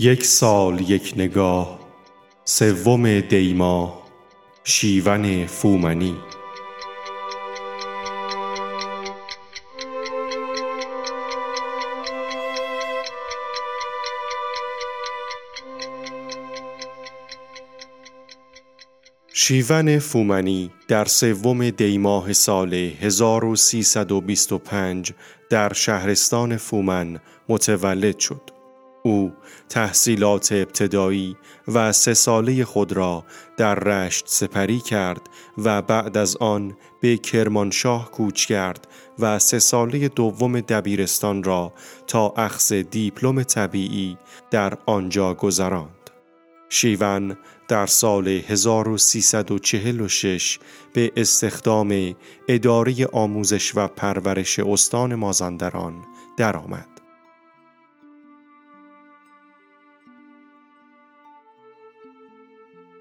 یک 0.00 0.24
سال 0.24 0.90
یک 0.90 1.14
نگاه 1.16 1.78
سوم 2.44 3.20
دیما 3.20 4.02
شیون 4.64 5.46
فومنی 5.46 6.16
شیون 19.32 19.98
فومنی 19.98 20.70
در 20.88 21.04
سوم 21.04 21.70
دیماه 21.70 22.32
سال 22.32 22.74
1325 22.74 25.12
در 25.50 25.72
شهرستان 25.72 26.56
فومن 26.56 27.20
متولد 27.48 28.18
شد. 28.18 28.57
او 29.02 29.32
تحصیلات 29.68 30.52
ابتدایی 30.52 31.36
و 31.68 31.92
سه 31.92 32.14
ساله 32.14 32.64
خود 32.64 32.92
را 32.92 33.24
در 33.56 33.74
رشت 33.74 34.24
سپری 34.28 34.78
کرد 34.78 35.20
و 35.58 35.82
بعد 35.82 36.16
از 36.16 36.36
آن 36.36 36.76
به 37.00 37.16
کرمانشاه 37.16 38.10
کوچ 38.10 38.46
کرد 38.46 38.88
و 39.18 39.38
سه 39.38 39.58
ساله 39.58 40.08
دوم 40.08 40.60
دبیرستان 40.60 41.42
را 41.42 41.72
تا 42.06 42.28
اخذ 42.28 42.72
دیپلم 42.72 43.42
طبیعی 43.42 44.18
در 44.50 44.78
آنجا 44.86 45.34
گذراند. 45.34 46.10
شیون 46.68 47.36
در 47.68 47.86
سال 47.86 48.28
1346 48.28 50.58
به 50.92 51.12
استخدام 51.16 52.14
اداره 52.48 53.06
آموزش 53.06 53.76
و 53.76 53.86
پرورش 53.86 54.58
استان 54.58 55.14
مازندران 55.14 55.94
درآمد. 56.36 56.97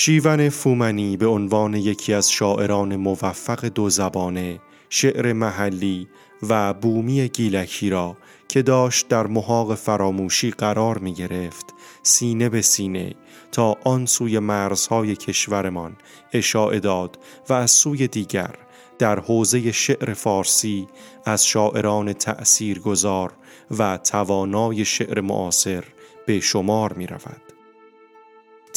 شیون 0.00 0.48
فومنی 0.48 1.16
به 1.16 1.26
عنوان 1.26 1.74
یکی 1.74 2.14
از 2.14 2.30
شاعران 2.30 2.96
موفق 2.96 3.64
دو 3.64 3.90
زبانه 3.90 4.60
شعر 4.88 5.32
محلی 5.32 6.08
و 6.48 6.74
بومی 6.74 7.28
گیلکی 7.28 7.90
را 7.90 8.16
که 8.48 8.62
داشت 8.62 9.08
در 9.08 9.26
محاق 9.26 9.74
فراموشی 9.74 10.50
قرار 10.50 10.98
می 10.98 11.14
گرفت 11.14 11.66
سینه 12.02 12.48
به 12.48 12.62
سینه 12.62 13.14
تا 13.52 13.76
آن 13.84 14.06
سوی 14.06 14.38
مرزهای 14.38 15.16
کشورمان 15.16 15.96
اشاعه 16.32 16.80
داد 16.80 17.18
و 17.48 17.52
از 17.52 17.70
سوی 17.70 18.08
دیگر 18.08 18.54
در 18.98 19.20
حوزه 19.20 19.72
شعر 19.72 20.14
فارسی 20.14 20.86
از 21.24 21.46
شاعران 21.46 22.12
تأثیر 22.12 22.78
گذار 22.78 23.32
و 23.78 23.96
توانای 23.98 24.84
شعر 24.84 25.20
معاصر 25.20 25.84
به 26.26 26.40
شمار 26.40 26.92
می 26.92 27.06
رود. 27.06 27.57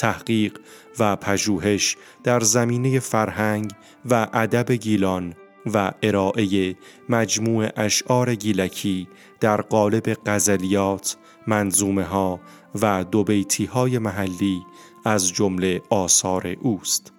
تحقیق 0.02 0.60
و 1.00 1.16
پژوهش 1.16 1.98
در 2.24 2.40
زمینه 2.40 3.00
فرهنگ 3.00 3.72
و 4.10 4.28
ادب 4.34 4.72
گیلان 4.72 5.34
و 5.74 5.92
ارائه 6.04 6.76
مجموع 7.10 7.70
اشعار 7.76 8.36
گیلکی 8.36 9.08
در 9.40 9.62
قالب 9.62 10.18
غزلیات، 10.26 11.18
منظومه 11.48 12.04
ها 12.04 12.40
و 12.82 13.04
دوبیتی 13.04 13.66
های 13.66 13.98
محلی 13.98 14.62
از 15.06 15.34
جمله 15.34 15.82
آثار 15.90 16.56
اوست. 16.62 17.14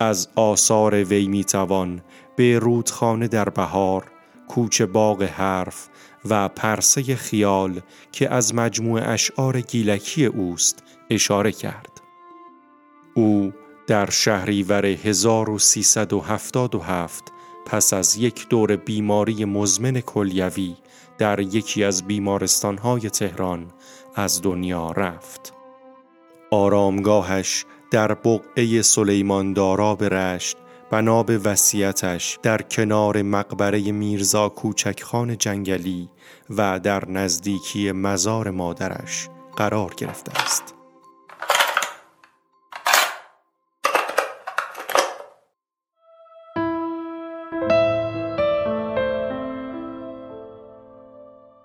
از 0.00 0.28
آثار 0.36 1.04
وی 1.04 1.28
می‌توان 1.28 2.02
به 2.36 2.58
رودخانه 2.58 3.28
در 3.28 3.48
بهار، 3.48 4.04
کوچ 4.48 4.82
باغ 4.82 5.22
حرف 5.22 5.88
و 6.28 6.48
پرسه 6.48 7.16
خیال 7.16 7.80
که 8.12 8.30
از 8.30 8.54
مجموع 8.54 9.10
اشعار 9.12 9.60
گیلکی 9.60 10.24
اوست 10.24 10.82
اشاره 11.10 11.52
کرد. 11.52 12.05
او 13.16 13.52
در 13.86 14.10
شهریور 14.10 14.86
1377 14.86 17.32
پس 17.66 17.92
از 17.92 18.16
یک 18.16 18.48
دور 18.48 18.76
بیماری 18.76 19.44
مزمن 19.44 20.00
کلیوی 20.00 20.76
در 21.18 21.40
یکی 21.40 21.84
از 21.84 22.06
بیمارستانهای 22.06 23.10
تهران 23.10 23.66
از 24.14 24.42
دنیا 24.42 24.90
رفت. 24.90 25.52
آرامگاهش 26.50 27.64
در 27.90 28.14
بقعه 28.14 28.82
سلیمان 28.82 29.52
دارا 29.52 29.94
به 29.94 30.08
رشت 30.08 30.56
بنا 30.90 31.22
به 31.22 31.38
وصیتش 31.38 32.38
در 32.42 32.62
کنار 32.62 33.22
مقبره 33.22 33.92
میرزا 33.92 34.48
کوچکخان 34.48 35.38
جنگلی 35.38 36.08
و 36.50 36.80
در 36.80 37.10
نزدیکی 37.10 37.92
مزار 37.92 38.50
مادرش 38.50 39.28
قرار 39.56 39.94
گرفته 39.96 40.42
است. 40.42 40.75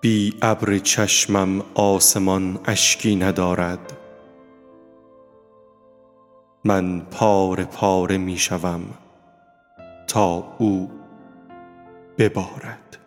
بی 0.02 0.38
ابر 0.42 0.78
چشمم 0.78 1.62
آسمان 1.74 2.60
اشکی 2.64 3.16
ندارد. 3.16 3.92
من 6.64 7.00
پاره 7.00 7.64
پاره 7.64 8.18
می 8.18 8.38
شوم 8.38 8.82
تا 10.08 10.54
او 10.58 10.90
ببارد. 12.18 12.98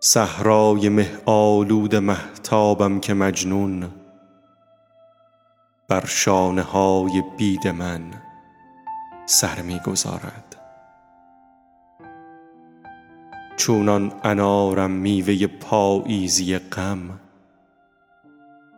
صحرای 0.00 0.88
مه 0.88 1.18
آلود 1.26 1.96
محتابم 1.96 3.00
که 3.00 3.14
مجنون 3.14 3.90
بر 5.88 6.04
شانه 6.06 6.62
های 6.62 7.22
بید 7.38 7.68
من 7.68 8.02
سر 9.26 9.62
می 9.62 9.80
گذارد. 9.86 10.61
چونان 13.62 14.12
انارم 14.24 14.90
میوه 14.90 15.46
پاییزی 15.46 16.58
غم. 16.58 17.20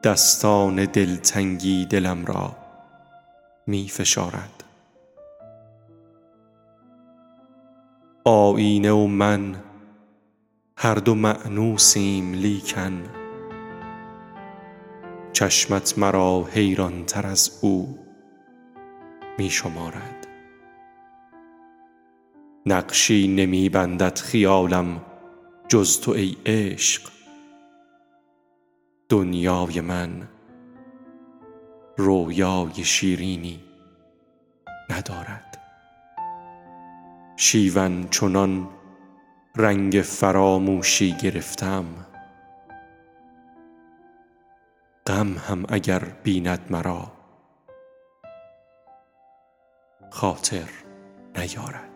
دستان 0.02 0.84
دلتنگی 0.84 1.86
دلم 1.86 2.24
را 2.24 2.56
می 3.66 3.88
فشارد 3.88 4.64
آینه 8.24 8.92
و 8.92 9.06
من 9.06 9.56
هر 10.76 10.94
دو 10.94 11.14
معنوسیم 11.14 12.32
لیکن. 12.32 13.02
چشمت 15.32 15.98
مرا 15.98 16.44
حیران 16.52 17.04
تر 17.04 17.26
از 17.26 17.58
او 17.62 17.98
می 19.38 19.50
شمارد 19.50 20.33
نقشی 22.66 23.28
نمی 23.28 23.68
بندد 23.68 24.18
خیالم 24.18 25.02
جز 25.68 26.00
تو 26.00 26.10
ای 26.10 26.36
عشق. 26.46 27.10
دنیای 29.08 29.80
من 29.80 30.28
رویای 31.96 32.84
شیرینی 32.84 33.60
ندارد. 34.90 35.58
شیون 37.36 38.08
چنان 38.08 38.68
رنگ 39.56 39.92
فراموشی 39.92 41.16
گرفتم. 41.22 41.84
غم 45.06 45.36
هم 45.38 45.64
اگر 45.68 45.98
بیند 45.98 46.66
مرا 46.70 47.12
خاطر 50.10 50.68
نیارد. 51.36 51.93